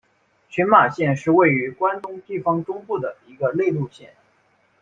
[0.49, 4.15] 群马县是位于关东地方中部的一个内陆县。